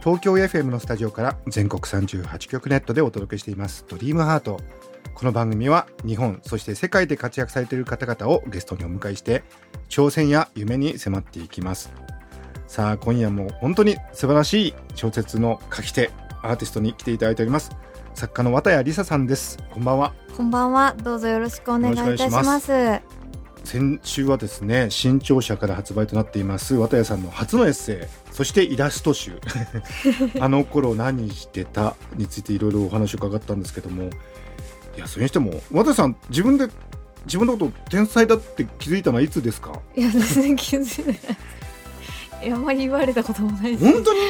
[0.00, 3.84] 東京 FM のスタジオから全国38局ネットでお届けしています。
[3.88, 4.60] ドリームハート。
[5.14, 9.42] この番組は日本そして世界で活躍されている方々をゲストにお迎えして
[9.88, 11.92] 挑戦や夢に迫っていきます。
[12.68, 16.10] さあ今夜も本当に素晴らしい小説の書き手
[16.42, 17.72] アーティストに来ていただいております。
[18.14, 19.58] 作家の綿谷りささんです。
[19.70, 20.14] こんばんは。
[20.36, 20.94] こんばんは。
[21.02, 22.56] どうぞよろしくお願いいたしま。
[22.56, 22.64] いし
[23.68, 29.38] 先週はですね新潮社から発売となっています綿谷さんの初のエッセイそしてイラスト集
[30.40, 34.08] あの頃何してたについていろいろお話を伺ったんですけどもい
[34.96, 36.68] やそれにしても綿谷さん自分で
[37.26, 39.78] 自分のこと天才だって気づいたのはいつですか？
[39.94, 42.46] いや、全然気づいてない。
[42.46, 43.92] いや、あまり言われたこともないです。
[43.92, 44.20] 本当に？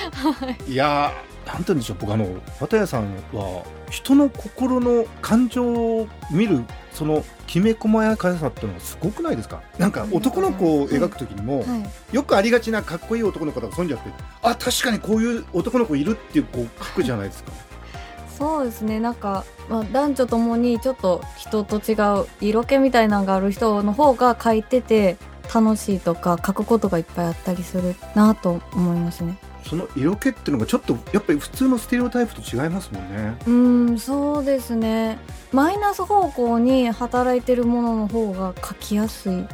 [0.73, 2.27] いやーなんて言うんでしょう僕あの
[2.61, 9.63] 綿谷さんは人の心の感情を見るそのきめ細やかさっていうのがすごくないですか？
[9.79, 11.65] なんか男の子を描く時にも、は
[12.13, 12.15] い。
[12.15, 17.53] よくありがちなかっこいい男の子とかそういうんじゃなくてあ確かにこういう男の子いるっていうこう書くじゃないですか
[18.39, 19.01] そうですね。
[19.01, 25.17] なんか、まあ、男女ともにちょっと人と違う色気みたいなのがある人の方が書いてて
[25.53, 29.39] 楽しいとか書くことがいっぱいあったりするなと思いますね。
[29.69, 35.19] その色気っていうのがちょっとやっぱり普通のステレオタイプと違いますもんねうーん、そうですね。
[35.53, 39.47] マイナス方向に働いてるものの方が書きやすい。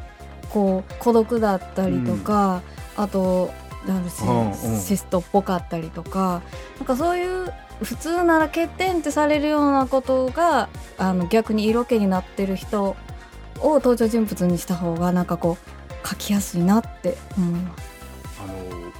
[0.51, 2.63] こう孤独だったりとか、
[2.97, 3.51] あと
[3.87, 6.43] なんですうんうんシストっぽかったりとか、
[6.79, 17.94] なんかそういう普通なら欠点ってされるようなことがあの逆に色気になってる人を登場人物にした方がなんかこう書きやすいなって思います。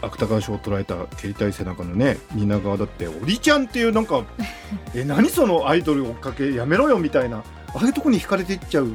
[0.03, 4.23] 芥川賞を捉えた蹴りたい背中のね蜷川だって「おりちゃん」っていうなんか
[4.95, 7.43] え何そのアイドル追っかけやめろよみたいなあ
[7.75, 8.93] あいうとこに惹かれていっちゃう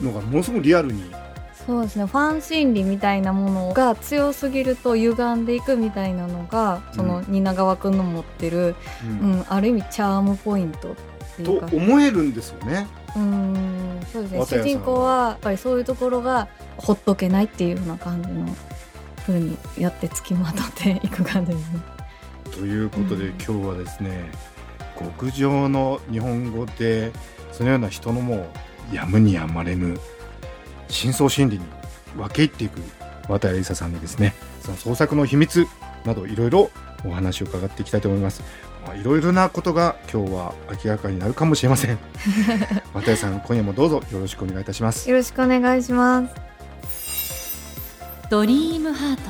[0.00, 1.10] のがものすごくリアルに。
[1.66, 2.04] そうですね。
[2.04, 9.44] ファン心理みたいなものが強すぎると歪んでいくみたいなのがその蜷川君の持ってる、うん。
[9.48, 10.94] ある意味チャームポイントっ
[11.36, 11.66] ていうか。
[11.66, 12.86] と思えるんですよね。
[13.16, 14.44] うんそうですね。
[14.46, 18.46] 主人公はやっぱりそういうところがほっとけないっていうような感じの
[19.26, 21.80] 風にやって付きまとっていく感じですね。
[22.52, 24.30] ということで、うん今日はですね
[24.98, 27.12] 極上の日本語で
[27.52, 28.48] そのような人のも
[28.92, 29.98] うやむにやまれぬ
[30.88, 31.64] 深層心理に
[32.16, 32.80] 分け入っていく
[33.28, 35.66] 綿谷りささんにですねその創作の秘密
[36.04, 36.70] などいろいろ
[37.04, 38.42] お話を伺っていきたいと思います。
[38.86, 40.54] まあいろいろなことが今日は
[40.84, 41.98] 明らかになるかもしれません。
[42.94, 45.08] 綿谷さん今夜もどうぞよろしくお願いいたします。
[45.08, 46.53] よろしくお願いします。
[48.30, 49.22] ドリームハート。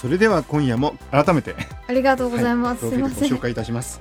[0.00, 1.56] それでは今夜も改めて
[1.88, 2.84] ありがとうございます。
[2.86, 4.00] はいご紹介いたします。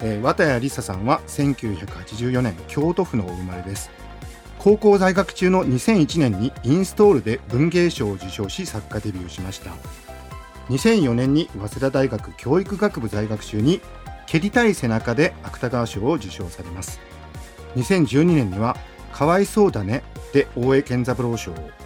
[0.00, 3.90] えー、綿谷りささんは1984年京都府のお生まれです。
[4.58, 9.72] 高校在学中の2001年にインストールで文芸賞を受賞し作家デビューしました。
[10.70, 13.82] 2004年に早稲田大学教育学部在学中に
[14.26, 16.98] 蹴りたい背中で芥川賞を受賞されます。
[17.76, 18.76] 2012年には
[19.12, 21.83] かわいそうだねで大江健三郎賞を。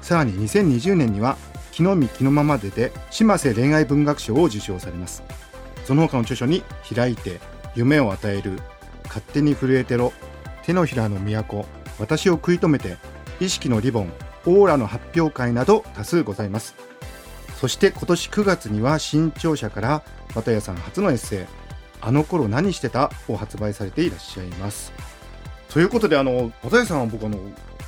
[0.00, 1.36] さらに2020年には
[1.72, 5.22] 木の実木のままでで島瀬恋愛文学賞を受賞されます。
[5.88, 6.62] その他の著書に
[6.94, 7.40] 「開いて」
[7.74, 8.60] 「夢を与える」
[9.08, 10.12] 「勝手に震えてろ」
[10.62, 11.64] 「手のひらの都」
[11.98, 12.98] 「私を食い止めて」
[13.40, 14.12] 「意識のリボン」
[14.44, 16.74] 「オーラの発表会」など多数ございます
[17.58, 20.02] そして今年9月には新潮社から
[20.34, 21.46] 綿谷さん初のエッセイ
[22.02, 24.92] 「あの頃何してた?」を発売されていらっしゃいます
[25.70, 27.38] ということであの綿谷さんは僕あの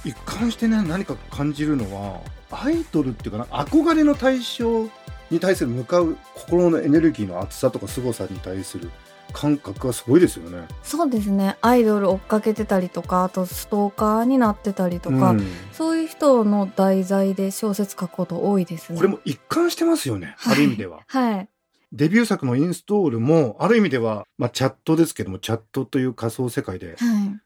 [0.05, 4.85] 一貫してね何か感じるのはアイドルっていうかな憧れの対象
[5.31, 8.91] に対する向かう心のエネルギーの厚さとか凄さに対する
[9.33, 10.67] 感覚がすごいですよね。
[10.83, 11.57] そうですね。
[11.61, 18.97] アイドル追っかけてたりとか、あとストーカーになってたりとか、うんそういう人の題材で小説書くこと多いですね。
[18.99, 21.01] これも一貫してますよね、はいある意味では。
[21.07, 21.49] はい。
[21.93, 26.97] デビュー作のインストールもある意味では、まあ、チャットですけどもチャットという仮想世界ではい。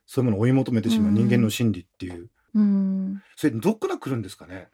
[0.05, 3.21] そういうものを追い求めてしまううん人間の心理っていう、うん。
[3.35, 4.69] それどっから来るんですかね？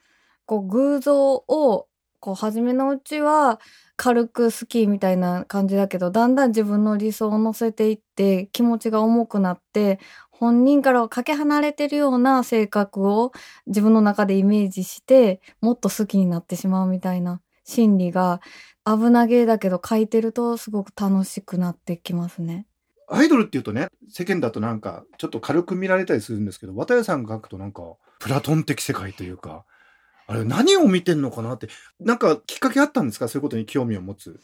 [0.45, 1.87] こう偶像を
[2.19, 3.59] こう初めのうちは
[3.95, 9.99] 軽く好きみたいな感じだけどだんだん自分の理想を乗せていって気持ちが重くなって
[10.29, 13.31] 本人からはかけ離れてるような性格を
[13.65, 18.41] 自分の中でイメージしてもっと好きになってしまうみたいな心理が
[18.85, 22.67] 危なげだけど書いてるとすごく楽しくなってきますね。
[23.11, 27.83] アイドルっていうとね、世間だとなんか、ちょっと軽く見られたりするんですけど、綿谷さんが書くとなんか、
[28.19, 29.65] プラトン的世界というか、
[30.27, 31.67] あれ何を見てんのかなって、
[31.99, 33.27] なんかきっかけあったんですか？
[33.27, 34.39] そういうことに興味を持つ。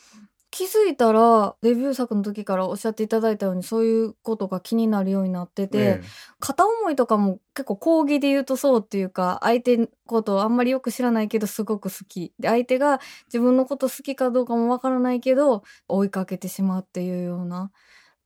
[0.49, 6.01] 気づいたらデビュー作の時からおっしゃっていただいたようにそういうことが気になるようになってて、え
[6.39, 12.33] 片思いとかも結構講義で言うとそうっていうか相手のことをあんまりよく知らないけどすごく好き。
[12.39, 17.71] で相手が自分のこと好きかどうかもわからないけど追いかけてしまうっていうような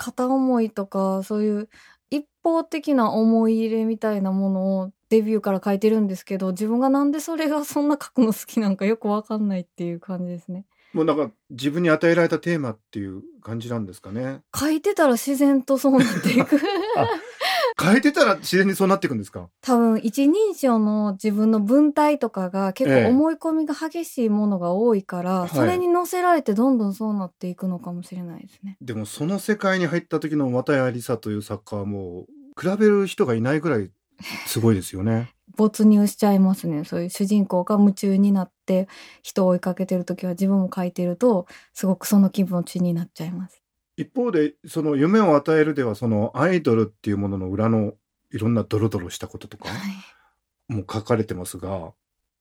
[0.01, 1.69] 片思いとかそういう
[2.09, 10.65] 一方的な思い入れみたいなものをデビューから書いてるんですけど自分がなんでそれがそんな書くの好きなんかよくわかんないっていう感じですね。
[10.94, 14.42] もうなんか自分に与えられたテーマっていう感じなんですかね。
[14.57, 16.59] 書いてたら自然とそうなっていく
[17.81, 19.50] 変えてたら自然にそうなっていくんですか？
[19.62, 28.78] 多分一人称の自分の文体とかが結ええ構思い込みが激しいものが多いから、はいそれに乗せられてどんどんそうなっていくのかもしれないですね。
[28.81, 33.89] でもその世界に入った時の綿谷りさという作家はもう比べる人がいないぐらい
[34.48, 35.34] すごいですよね。
[35.57, 36.86] 没入しちゃいますね。
[36.86, 38.88] そういう主人公が夢中になって
[39.22, 43.61] 人を追いかけてる時は自分も書いてるとすごくその気持ちになっちゃいます。
[43.97, 47.93] 一方でその夢を与えるではそのアイドルっていうものの裏の
[48.31, 49.75] いろんなドロドロしたこととかは
[50.69, 50.73] い。
[50.73, 51.93] も書かれてますが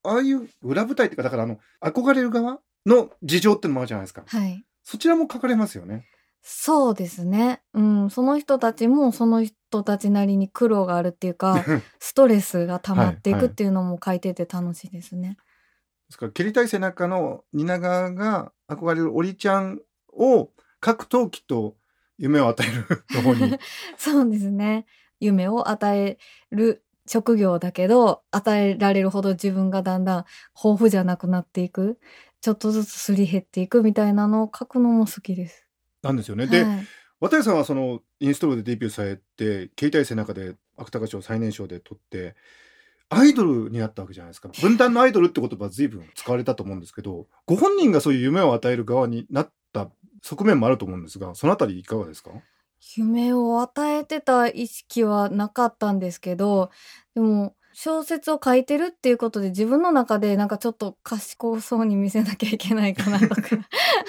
[0.03, 4.65] ああいう裏舞台っていうかだからあの憧れる側の事情ってのもあるじゃないですかはい。
[4.85, 6.07] そちらも書かれますよね。
[6.43, 7.61] そうですね。
[7.75, 8.11] うん。
[8.11, 11.65] その人たちもその人たちなりに苦労があるっていうか、
[12.01, 15.37] ストレスが溜まっていはいはいくっていうのも書いてて楽しいですね。
[16.09, 19.81] ですから蹴りたい背中の蜷川が憧れるおりちゃん
[20.13, 20.51] を
[20.85, 21.77] 書くときっと
[22.19, 23.59] 夢を与えるの方に
[23.97, 24.87] そうですね。
[25.21, 26.19] 夢を与え
[26.51, 30.25] る職業だけど、与えられるほど自分がだんだん
[30.57, 31.99] 豊富じゃなくなっていく。
[32.41, 35.67] ちょっとずつすり減っていくみたいなのを書くのも好きです。
[36.03, 36.47] なんですよね。
[36.47, 36.87] で、はい
[37.21, 42.35] 綿谷さんはそのインストールでデビューされて携帯背中で芥川賞最年少で取って
[43.11, 49.91] アイドルになったわけじゃないですか分断のアイドルって言葉は随分使われたと思うんですけどご本人がそういう夢を与える側になった
[50.23, 52.31] 側面もあると思うんですがそのあたりいかがですか？
[52.97, 56.71] 夢を与えてた意識はなかったんですけど、
[57.15, 63.43] でも小説を書いてるっていうことで自分の中でなんかちょっと賢そうに見せなきゃいけないかなとか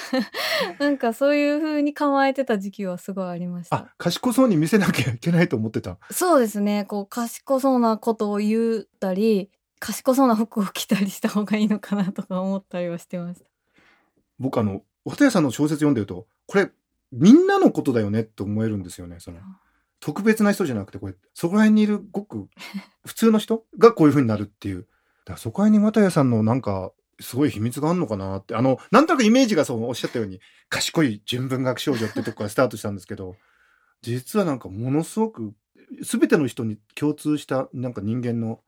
[0.79, 3.75] なんかそういう風に構えてた時期はすごいありました。
[3.75, 6.85] あ賢そうに見せなきゃいけないと思ってたそうですね。
[6.85, 13.45] こう、賢そうなことを言ったり、賢そうな服を着たりした方がいいのかなとか思ったりはしてました。
[14.39, 16.69] 僕あの綿谷さんの小説読んでるとこれ
[17.11, 19.39] みんなのことだよねって思えるんですよねその。
[19.99, 22.47] 特別な人じゃなくてこれそこら辺にいるごく
[23.05, 23.65] 普通の人？
[23.77, 24.81] がこういう風になるっていう。
[24.81, 24.85] だ
[25.25, 28.37] からそこら辺に綿谷さんのなんかすごい秘密があるのかな？
[28.37, 30.39] ってあのなんとなくイメージがそうおっしゃったように
[30.69, 33.35] 賢い純文学少女ってとこからスタートしたんですけど
[34.01, 35.53] 実はなんかものすごく
[36.01, 38.61] 全ての人に共通したなんか人間の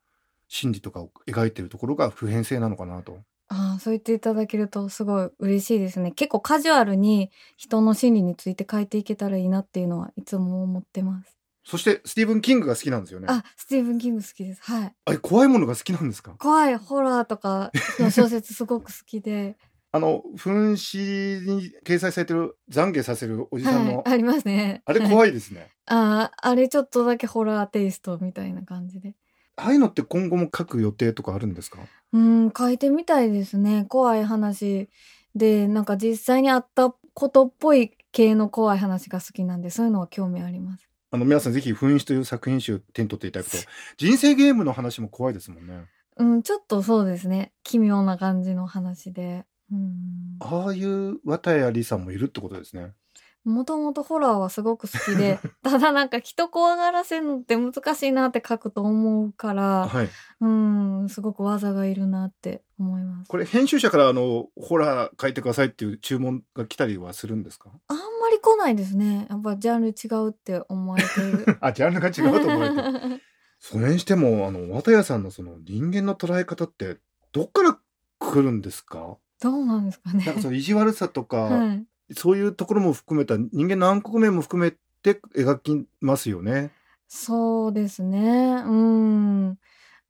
[0.48, 3.20] 心理とかを描いてるところが普遍性なのかなと。
[3.56, 6.12] ああ、そう言っていただけるとすごい嬉しいですね。
[6.12, 11.38] 結構カジュアルに人の心理について書いていけたらいいなっていうのはいつも思ってます。
[11.64, 13.28] そしてスティーブン・キングが好きなんですよね。
[13.30, 14.62] あ、スティーブン・キング好きです。
[14.64, 14.96] はい。
[15.06, 16.32] あれ怖いものが好きなんですか？
[16.40, 19.56] 怖いホラーとかの小説すごく好きで。
[19.96, 24.14] あの紛死に掲載されてる懺悔させるおじさんの、はい。
[24.14, 24.82] ありますね。
[24.86, 25.70] あれはい怖いですね。
[25.86, 29.14] ああ、あれちょっとだけホラーテイストみたいな感じで。
[29.56, 31.80] ああいうのって今後も書く予定とかあるんですか？
[32.12, 33.86] うん、書いてみたいですね。
[33.88, 34.90] 怖い話
[35.36, 40.88] で、なんか実際にあったことっぽい系の怖い話が好きなんで、そういうのは興味あります。
[41.12, 43.58] あの皆さんぜひ「紛死」という作品集手に取っていただくと
[43.98, 45.86] 人生ゲームの話も怖いですもんね。
[46.18, 47.52] うん、ちょっとそうですね。
[47.64, 49.46] 奇妙な感じの話で。
[49.72, 50.38] うん。
[50.40, 52.94] ああいう綿谷りさんもいるってことですね。
[53.46, 60.10] もともとホラーはすごく好きで、 ただなんか人怖がらせるのって難しいなって書くと思うから、はい。
[60.42, 63.28] うん、すごく技がいるなって思います。
[63.30, 67.70] これ編集者からあのホラー書いてくださいっていう注文が来たりはするんですか？
[67.88, 69.28] あんまり来ないですね。
[69.30, 71.58] やっぱジャンル違うって思われてる。
[71.62, 73.22] あジャンルが違うと思われて。
[73.60, 76.98] それにしてもあの綿谷さんのその人間の捉え方って
[77.32, 77.78] どっから
[78.20, 79.18] 来るんですか？
[79.42, 80.26] どうなんですかね。
[80.26, 81.86] なんかその意地悪さとか、はい。
[82.12, 86.72] そういうところも含めた人間の暗黒面も含めて描きますよね。
[87.08, 88.64] そうですね。
[88.66, 89.50] うん。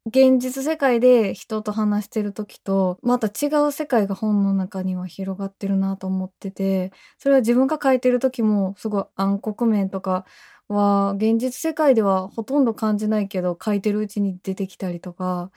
[0.08, 10.26] 現実世界で人と話してる時と、また違う世界が本の中には広がってるなと思ってて、それは自分が書いてる時もすごい暗黒面とか
[10.70, 15.52] は現実世界ではほとんど感じないけど書いてるうちに出てきたりとか、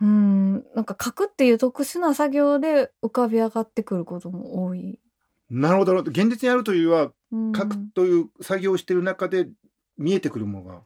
[0.00, 5.00] うんなんか書くっていう特殊な作業で浮かび上がってくることも多い。
[5.50, 5.94] なるほど。
[5.98, 7.52] 現実にあるというよりはうん。
[7.54, 9.48] 書くという作業をしている中で
[9.98, 10.80] 見えてくるものが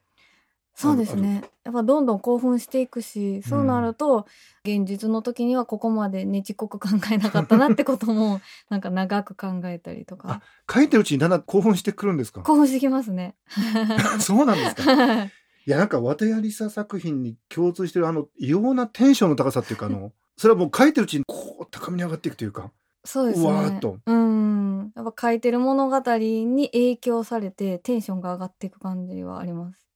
[0.74, 1.42] そうですね。
[1.64, 4.26] やっぱどんどん興奮していくしそうなると、
[4.64, 10.40] 現実の時にはここまでねちっこく考えなかったなってことも なんか長く考えたりとか。
[10.72, 12.42] 書いてるうちにだんだん興奮してくるんですか？
[12.42, 13.34] 興奮してきますね。
[14.20, 15.24] そうなんですか？
[15.66, 22.70] いやなんか綿谷りさ作品に共通してるあの異様なテンションの高さっていうかあのそれはもう書いてるうちにこう高めに上がっていくというか
[23.10, 23.48] そうですね。
[23.48, 24.92] うわーっとうん。
[24.94, 29.88] やっぱ書いてる物語に影響されてテンションが上がっていく感じはあります。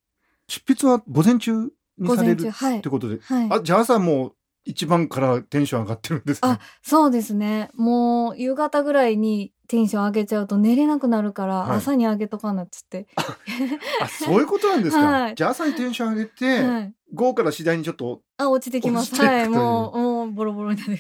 [0.49, 2.89] 執筆は午前中に午前中、されるはいって。
[2.89, 3.49] ことで、はい。
[3.53, 4.33] あじゃあ朝もう
[4.65, 7.69] 一番からテンション上がってるんですねあそうですね。
[7.75, 13.09] もう夕方ぐらいにテンション上げちゃうと寝れなくなるから、はい朝に上げとかなっつって。
[14.01, 16.95] あそういうことなんですか、はいじゃあ朝にテンション上げて、はい。
[17.13, 19.15] 午後から次第にちょっとあ、落ちてきます。
[19.17, 19.49] はい。
[19.51, 20.99] もう、もうボロボロになる。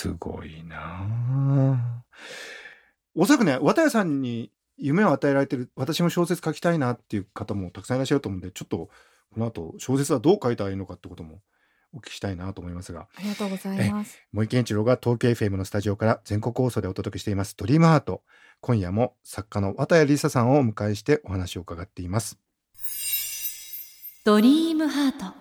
[0.00, 0.78] すごいな。
[0.78, 2.02] あ
[3.14, 8.90] おそらくね綿谷さんに夢を与えられてる私も小説書きたいなっていう方もたくさんいらっしゃると思うんでちょっとこ
[9.36, 11.42] の後小説はどう書いたらいいのかってことも
[11.92, 13.08] お聞きしたいなと思いますが。
[13.14, 14.18] ありがとうございます。
[14.32, 18.22] 森健一郎が東京 FM のスタジオから全国放送でお届けしています「ドリームアート」
[18.62, 22.38] 今夜も作家の綿谷りささんをお迎えしてお話を伺っています。
[24.24, 25.34] ドリームハート。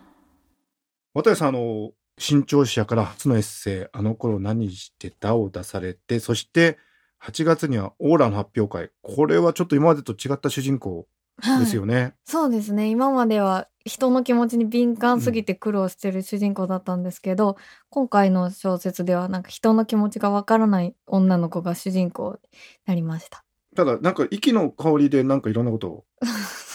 [1.14, 6.78] 綿谷さんあの新潮社から初のエッセイ「あの頃何してた?」を出されてそして
[7.24, 11.08] 8月にはオーラの発表会これはちょっと今までと違った主人公
[11.42, 17.58] はいですよね、そうですね今までは人の気持ちに敏感すぎて苦労してる主人公だったんですけど、
[17.90, 22.40] 今回の小説ではなんか人の気持ちがわからない女の子が主人公に
[22.86, 23.44] なりました。
[23.76, 26.06] ただなんか息の香りでなんかいろんなことを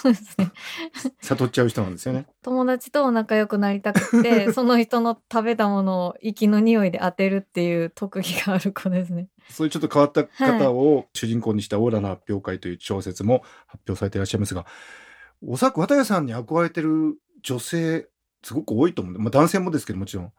[0.05, 0.53] そうですね。
[1.23, 2.27] 悟っちゃう人なんですよね。
[2.43, 9.29] 友達と仲良くなりたくて その人の食べたものを息の匂いで当てるっていう特技がある子ですね。
[9.51, 14.67] そういうちょっと変わった方を主人公にしたオーラの発表会という小説も発表されていらっしゃいますが、
[15.47, 18.09] おそらく綿谷さんに憧れてる女性、
[18.43, 19.13] すごく多いと思う。
[19.13, 20.33] んで、まあ男性もですけどもちろん、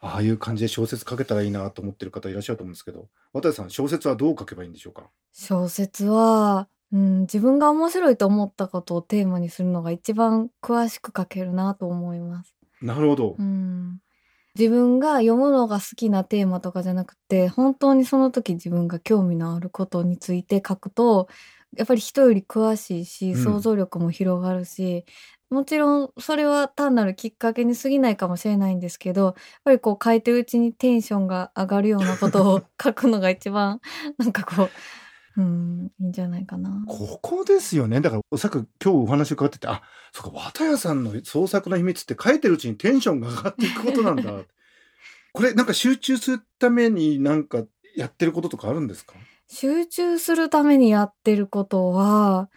[0.00, 5.08] ああいう感じで小説書けたらいいなと思ってる方いらっしゃると思うんですけど、綿谷さん、小説はどう書けばいいんでしょうか？
[5.32, 12.54] 小説は、うん、自分が面白いと思ったことをテーマにするのが一番詳しく書けるなと思います。
[12.80, 13.36] なるほど。
[13.38, 14.00] うん
[14.54, 21.26] 自分が読むのが好きなテーマとかじゃなくて本当にその時自分が興味のあることについて書くと
[21.74, 25.06] やっぱり人より詳しいしうん想像力も広がるし、
[25.52, 29.34] もちろんそれは単なるきっかけに過ぎないかもしれないんですけどやっ
[29.64, 33.80] ぱりこう書いてるうちにテンションが上がるようなことを 書くのが一番
[34.16, 34.70] なんかこう
[35.36, 36.84] うんいいんじゃないかな。
[36.86, 38.00] ここですよね。
[38.00, 44.22] だから、おそらく今日お話伺ってて、あ、そうか、綿谷さんの創作の秘密って書いてるうちにテンションが上がっていくことなんだ。
[45.32, 47.64] これ、なんか集中するためになんか
[47.96, 49.14] やってることとかあるんですか？
[49.48, 52.50] 集中するためにやってることは、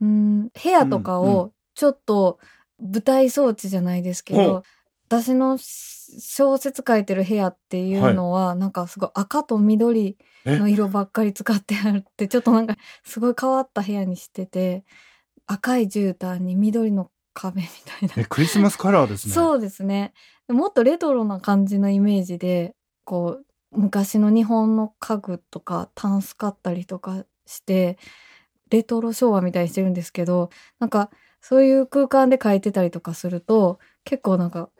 [0.00, 2.38] うん、部屋とかうんうをちょっと
[2.80, 4.62] 舞台装置じゃないですけど、ほう
[5.08, 14.84] 私の小説書いてる部屋っていうのは、なんかすごい赤と緑の色ばっかり使ってあるって、 ちょっとなんかすごい変わった部屋にしてて、
[15.46, 18.14] 赤い絨毯に緑の壁みたいな。
[18.18, 19.32] え、クリスマスカラーですね。
[19.32, 20.12] そうですね。
[20.48, 22.74] もっとレトロな感じのイメージで、
[23.04, 23.46] こう、
[23.78, 27.98] 昔の日本の家具とかタンス買ったりとかして、
[28.70, 31.10] レトロ昭和みたいにしてるんですけど、なんか、
[31.40, 34.70] そういう空間で描いてたりとかすると、結構なんか、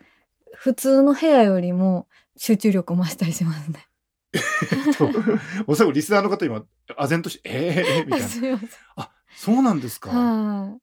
[0.55, 3.87] 普通の部屋よりも集中力増したりしますね。
[4.99, 5.11] と
[5.67, 8.27] おそらくリスナーの方今、唖然として、ええみたいな。
[8.97, 10.11] あ、そうなんですか。
[10.11, 10.81] はい。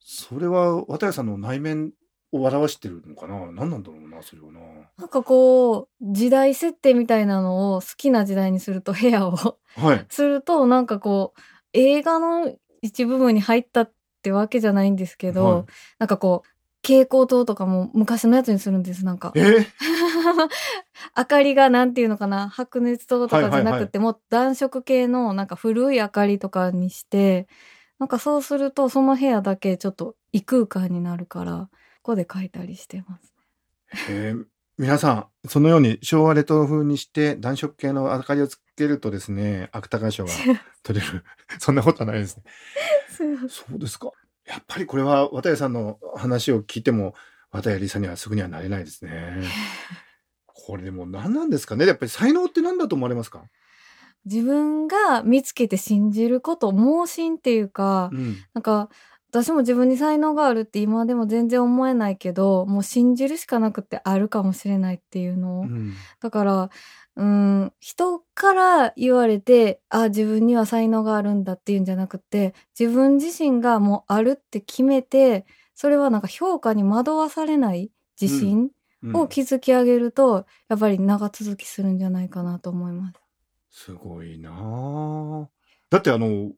[0.00, 1.92] それは、綿谷さんの内面
[2.32, 3.52] を表してるのかな？
[3.52, 4.60] 何なんだろうな、それはな。
[4.96, 10.06] なんかこう、時代設定みたいなのを好きな時代にすると部屋をはい。
[10.08, 11.40] するとなんかこう
[11.72, 15.64] 映画の一部分に入ったってわけじゃないんですけど、はい
[15.98, 16.48] なんかこう
[16.88, 19.42] 蛍光灯とかも昔のやつにするんですなんかえ？
[19.42, 19.66] ー
[21.16, 22.48] 明かりがなんていうのかな？
[22.48, 27.46] 白熱灯とかじゃなくて、もう暖色系のなんか古い明かりとかにして
[27.98, 31.68] なんかそうするとその部屋だけちょっと異空間になるから
[32.02, 33.34] ここで書いたりしてます。
[34.10, 34.44] えー
[34.78, 35.12] 皆さ
[35.44, 40.30] ん、そのように昭和レトロ風にして暖色系の明かりをつけるとですね、芥川賞が
[40.84, 41.24] 取れる。
[41.58, 42.44] そんなことはないですね。
[43.48, 44.12] そうですか。
[44.48, 47.14] やっぱりこれは綿谷さんの話を聞いても、
[47.50, 49.42] 綿谷りさにはすぐにはなれないですね。
[50.46, 51.86] これでも何なんですかね？
[51.86, 53.44] やっぱり才能って何だと思われますか？
[54.24, 58.36] 自分が見つけて信じること盲信っていうか、うん。
[58.54, 58.90] なんか
[59.30, 66.70] 私も自分に才能があるって今でも全然思えないけどもう信じるしかなくてあるかもしれないっていうのを、うんだから
[67.18, 67.72] うん。
[67.80, 75.44] 人から言われてあ自分には才能があるんだっていうんじゃなくて自分自身がもうあるって決めて
[75.74, 78.70] それはなんか評価に惑わされない自信
[79.02, 79.16] うん。
[79.16, 83.84] を築き上げると、やっぱり長続きするんじゃないかなと思います。
[83.84, 85.48] すごいなあ。
[85.88, 86.50] だってあの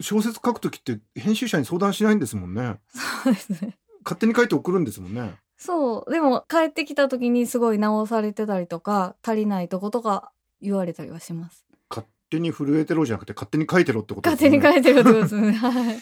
[0.00, 2.76] 小説書くときって編集者に相談しないんですもんね。
[3.24, 3.78] そうですね。
[4.04, 6.10] 勝手に書いて送るんですもんねそう。
[6.10, 11.66] でも帰ってきた時にすごい直されてたりとか、足りないとことか言われたりはします。
[11.90, 15.52] 勝手に震えてろじゃなくて勝手に書いてろってことで勝すよね手に書いてるってことですね。
[15.58, 15.98] はい。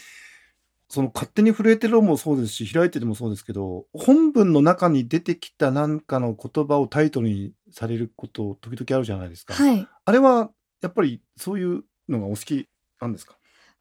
[0.88, 9.88] その勝手に震えてろもそうですし開いててもそうですけど本文の中に出てきた何かの言葉をタイトルにされること時々あるじゃないですか、はい。
[10.04, 10.50] あれは
[10.82, 12.68] やっぱりそういうのがお好き
[13.00, 13.35] なんですか？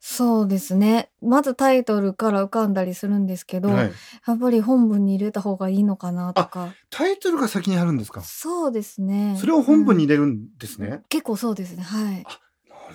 [0.08, 1.10] そうですね。
[1.20, 3.92] まずタイトルから浮かんだりするんですけど、はい、
[4.28, 6.76] やっぱり本文に入れた方がいいのかなとか。
[6.92, 8.22] タイトルが先にあるんですか？
[8.22, 9.36] そうですね。
[9.40, 11.82] それを本文にうん入れるんですね、結構そうですね。
[11.82, 12.24] はい。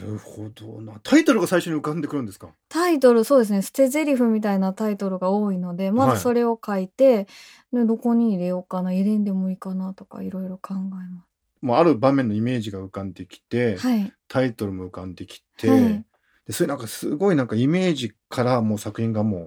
[0.00, 2.50] なるほどなタイトルが最初に浮かんでくるんですか？
[2.68, 3.62] タイトル、そうですね。
[3.62, 7.26] 捨て台詞みたいなタイトルが多いので、まはいずそれを書いて、
[7.72, 11.24] でどこに入れようかな、入れんでもいいかなとか、いろいろ考えま
[11.60, 13.88] もうある場面のイメージが浮かんできて、す。
[13.88, 14.12] はい。
[14.28, 16.04] タイトルも浮かんできて、はい
[16.50, 19.46] でそれなんかすごいなんかイメージからもう作品がもうっ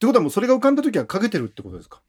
[0.00, 2.02] てことはもうそれが浮かんだ時は書けてるってことですか？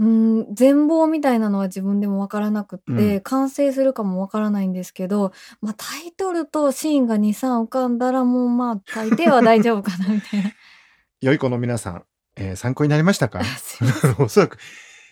[0.00, 3.20] うん、全貌みたいなのは自分でもわからなくって、うん。
[3.20, 10.50] 完成するかもわからないんですけど、まあタイトルとシーンが2、3浮かんだらもうまあ大抵は大丈夫かなみたいな。
[11.20, 12.04] 良い子の皆さん、
[12.36, 13.42] えー参考になりましたか？
[14.18, 14.56] おそらく。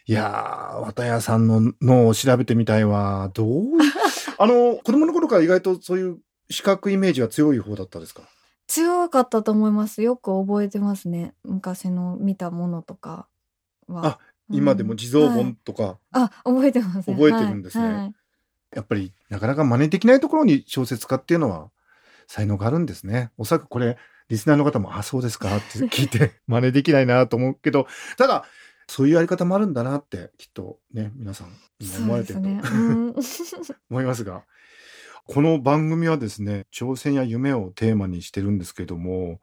[0.07, 3.31] いやー綿谷さんの脳を調べてみたいわ。
[3.35, 3.65] どう？
[4.38, 6.19] あの子供の頃から意外とそういう
[6.50, 8.23] 視覚イメージは強い方だったですか？
[8.68, 10.02] 強かったと思います。
[10.02, 11.34] よく覚えてますね。
[11.42, 13.26] 昔の見たものとか
[13.88, 14.06] は。
[14.06, 14.18] あ
[14.50, 17.16] 今でも地蔵はい本とか、あ、覚えてますね。
[17.16, 18.14] 覚えてるんですねはいはい
[18.75, 21.70] やっぱりなかなか真似できないところに小説家っていうのは
[22.26, 23.30] 才能があるんですね。
[23.38, 23.96] おそらくこれ
[24.28, 27.87] リスナーの方も「あそうですか」って聞いて 真似できないなと思うけど
[28.18, 28.44] ただ
[28.87, 31.48] そういうやり方もあるんだなってきっとね皆さん
[31.81, 32.61] 今思われてると、ね。
[32.62, 33.14] うん
[33.90, 34.44] 思いますが
[35.31, 39.41] この番組はですね挑戦や夢をテーマにしてるんですけども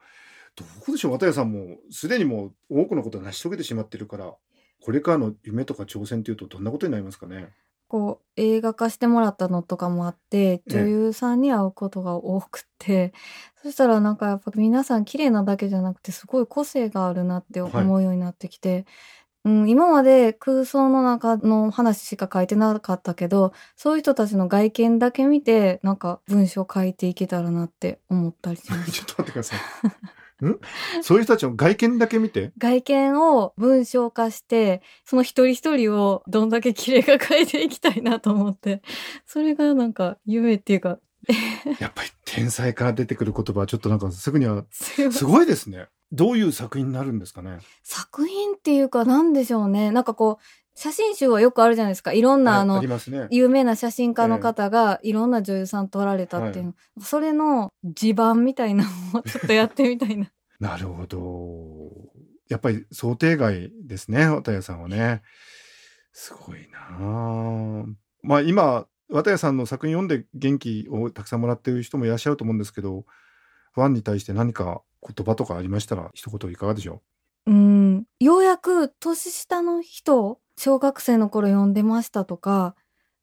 [0.56, 4.34] どうでしょう綿谷さんもすでにもう多くのことを成し遂げてしまってるから
[4.82, 7.50] これからの夢とか挑戦っていうとどんなことになりますかね？
[7.88, 13.14] こう映画化してもらったのとかもあって女優さんに会うことが多くて、
[13.62, 18.86] そしたらなんかやっぱ皆さん綺麗なだけじゃなくてすごい個性があるなって思うようになってきて、
[19.46, 29.02] うん、今まで空想の中の話しか書いてなかったけどそういう人たちの外見だけ見てなんか文章書いていけたらなって思ったりしま ちょす。
[29.04, 29.60] っと待ってください。
[30.46, 30.60] ん？
[31.02, 32.52] そういう人たちの外見だけ見て？
[32.58, 38.82] 外見を文章化して、その一人一人をどんだけ綺麗か変えていきたいなと思って、
[39.26, 41.00] それがなんか夢っていうか、
[41.80, 45.88] やっぱり天才から出てくる言葉はちょっとなんかすぐにはすごいですね。
[46.12, 47.60] どういう作品になるんですかね？
[47.84, 49.92] 作品っていうかなんでしょうね。
[49.92, 50.44] なんかこう、
[50.78, 52.12] 写真集はよくあるじゃないですか。
[52.12, 53.28] いろんなあのね。
[53.32, 60.32] 有名な写真家の方がいろんな女優さん撮られたっていうの、それの地盤みたいなのをちょっとやってみたいな。
[60.60, 61.92] なるほど。
[62.50, 65.22] やっぱり想定外ですね、綿谷さんはね。
[66.12, 67.86] すごいなあ
[68.22, 73.06] まあ今、綿谷さんの作品読んで元気をたくさんもらってる人もいらっしゃると思うんですけど、
[73.74, 77.02] ファンに対して何か言葉とかありましたら、一言いかがでしょ
[77.46, 77.52] う？
[77.52, 82.76] ん、ようやく年下の人、小学生の頃読んでましたとか、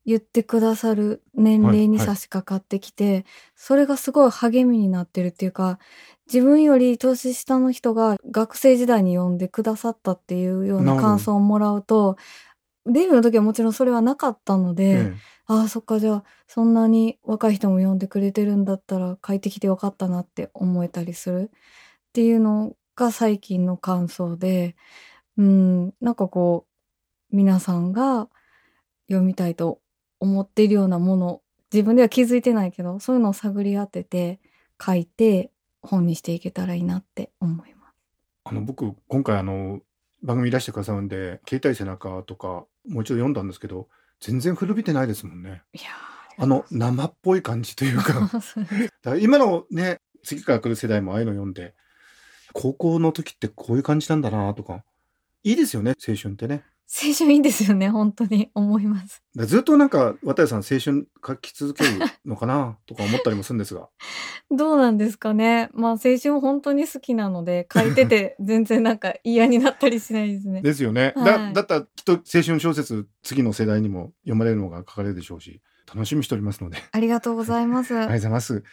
[0.05, 5.79] 言ってくださる年齢にはいはい差し掛かってきて、それがすごい励みになってるっていうか、
[6.27, 12.17] 自分より年下の人が学生時代に読んでくださったっていうような感想をもらうと、
[12.85, 14.75] デビューの時はもちろんそれはなかったのう。
[14.75, 15.13] で、え
[15.45, 24.75] ああ、そっか、じゃあ、そんなに若い人も読んでくれてるんだったら、帰ってきてよかったなって思えたりするっていうのが最近の感想で、
[25.37, 26.65] うん、なんかこ
[27.31, 28.29] う、皆さんが
[29.07, 29.81] 読みたいと
[30.19, 31.41] 思っているようなもの、
[31.73, 34.39] 自分では気づいてないけど、そういうのを探り当てて、
[34.83, 37.95] 書いて、本にしていけたらいいなって思います。
[38.45, 39.81] あの僕今回あの
[40.21, 43.87] 番組いらしてくださるんで「携帯背中」とかもう一度読んだんですけど
[44.19, 45.63] 全然古びてないですもんね。
[45.73, 45.83] いや
[46.37, 48.29] あの生っぽい感じというか。
[49.19, 51.75] 今のね次から来る世代もああいうの読んで
[52.53, 54.83] 高校の時ってこういう感じなんだなとか。
[55.45, 56.63] いいですよね青春ってね
[56.95, 58.51] 青春いいですよね本当に。
[58.53, 59.23] 思います。
[59.35, 61.89] だずっとなんか綿谷さん青春書き続ける
[62.23, 63.89] のかな とか思ったりもするんですが。
[64.51, 65.69] どうなんですかね。
[65.73, 70.61] まあ青春本当に好きなので書いてて 全然なんか嫌になったりしないですね。
[70.61, 71.25] ですよね、はい。
[71.25, 76.77] だだったらきっと青春小説次の世代にも読まれるのが書かれるでしょうし楽しみにしておりますので。
[76.91, 78.63] ありがとうございます、 ありがとうございます。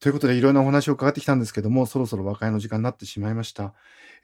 [0.00, 3.74] ということで、いろんなお話を伺ってきたんですけども、そろそろ和解の時間になってしまいました。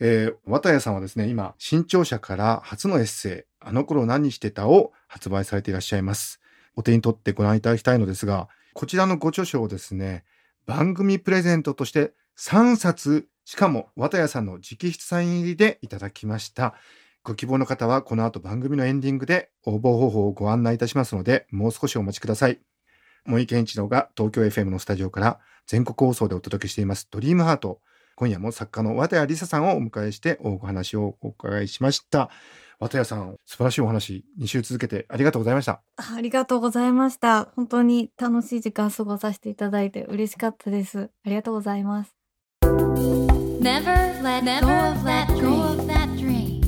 [0.00, 6.40] えー、綿谷さんはですね、今、新潮社から初のエッセイ、あの頃何してたを発売されていらっしゃいます。
[6.76, 10.24] お手に取ってご覧いただきたいのですが、こちらのご著書をですね、
[10.66, 16.74] 番組プレゼントとして3冊、しかも綿谷さんの直筆サイン入りでいただきました。
[17.22, 22.60] ご希望の方はこの後番組のエンディングで応募方法をご案内いたしますので、もう少しお待ちください。
[23.24, 27.80] 森健一郎が東京 FM のスタジオから全国放送でお届けしていますドリームハート。
[28.16, 32.30] 今夜も作家の綿谷りささんをお迎えしてお話をお伺いしました。
[32.80, 35.82] 綿谷さん、素晴らしいお話、2週続けてありがとうございました。
[35.96, 42.14] ありがとうございました本当に楽しい時間過ごさせていただいて嬉しかったですありがとうございます
[43.64, 45.28] Never let go of that
[46.18, 46.60] dream.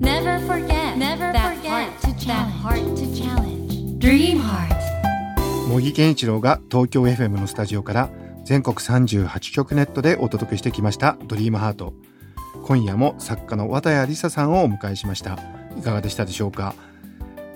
[0.00, 3.98] Never forget that heart to challenge.
[3.98, 4.76] Dream Heart.
[5.68, 8.10] 茂木健一郎が東京 FM のスタジオから
[8.44, 11.94] 全国38局ネットでお届けしてきましたドリームハート。
[12.64, 15.38] 今夜も作家の綿谷りささんをお迎えしました。
[15.78, 16.74] いかがでしたでしょうか？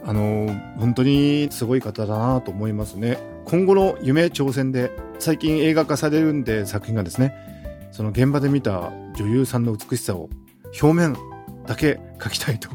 [0.04, 3.18] あの、本当にすごい方だなと思いますね。
[3.46, 7.34] 今後の夢挑戦で最近映画化されるんで作品がですね、
[7.90, 10.30] その現場で見た女優さんの美しさを
[10.80, 11.16] 表面
[11.66, 12.68] だけ描きたいと。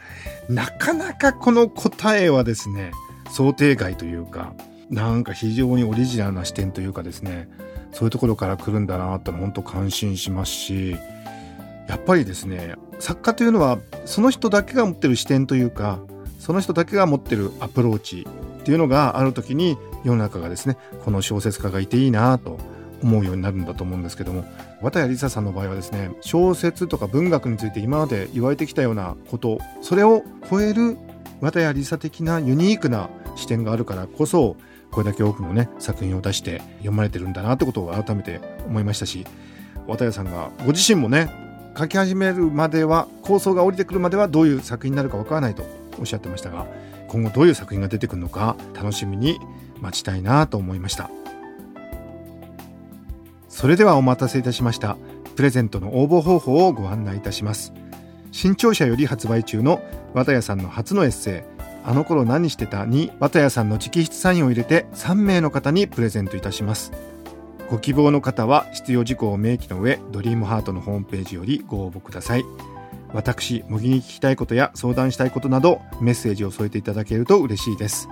[0.50, 2.92] なかなかこの答えはですね、
[3.30, 4.52] 想定外というか、
[4.90, 7.48] なんか非常にオリジナルな視点というかですね、
[7.92, 10.96] そういうところから来るんだなって本当感心しますし、
[11.88, 16.00] やっぱりですね、作家というのはその人だけが持ってる視点というか、
[16.38, 18.26] その人だけが持ってるアプローチ
[18.60, 22.58] っていうのがある時に世の中がですね、この小説家がいていいなと
[23.02, 24.44] 思うようになるんだと思うんですけども、
[24.82, 30.96] 綿谷りささんの場合はですね、小説とか文学について今まで言われてきたようなこと、それを超える
[31.40, 34.56] 綿谷りさ的なユニークな視点があるからこそ、
[34.94, 39.26] これだけ多くのね、作品を出して読まれてるんだなってことを改めて思いましたし、
[39.88, 41.28] 綿谷さんがご自身もね、
[41.76, 45.64] 書き始めるまでは、構想が降りてくるまではどういう作品になるかわからないと
[45.98, 46.66] おっしゃってましたが、
[47.08, 49.38] 今後どういう作品が出てくるのか楽しみに
[49.80, 51.10] 待ちたいなと思いました。
[53.48, 54.96] それではお待たせいたしました。
[55.34, 57.72] プレゼントの応募方法をご案内いたします。
[58.30, 59.82] 新潮社より発売中の
[60.14, 61.53] 綿谷さんの初のエッセイ、
[61.86, 62.86] あの頃何してた？
[62.86, 66.92] に綿谷さんの直筆サインを入れて3名の方にプレゼントいたします。
[67.70, 72.44] ご希望の方は必要事項を明記の上、ドリームハートのホームページよりご応募ください。
[73.12, 78.08] 私、模擬に聞きたいことや相談したいことなどメッセージを添えていただけると嬉しいです。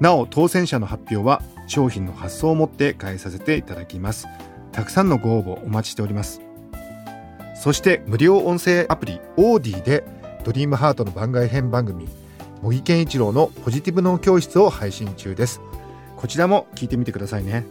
[0.00, 4.26] なお、当選者の発表は商品の発送をもって返させていただきます。
[4.70, 6.40] たくさんのご応募お待ちしております。
[7.54, 10.04] そして無料音声アプリオーディで
[10.44, 12.08] ドリームハートの番外編番組
[12.62, 15.60] 茂木健一郎のポジティブ脳教室を配信中です。
[16.16, 17.66] こちらも聞いてみてくださいね。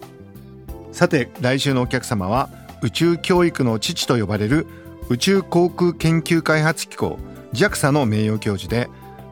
[0.91, 2.49] さて来週のお客様は
[2.81, 4.65] 宇宙教育の父と呼ばれる
[5.09, 7.19] 宇宙航空研究開発機構
[7.53, 8.89] JAXA の名誉教授で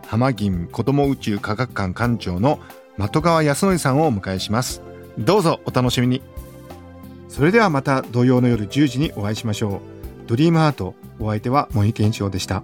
[0.08, 2.60] 浜銀子ども宇宙科学館館長の
[2.98, 4.82] 的川康則さんをお迎えします。
[5.18, 6.22] どうぞお楽しみに。
[7.30, 9.80] それではまた土曜の夜10時にお会いしましょう。
[10.28, 12.64] ドリームハートお相手は森健一郎でした。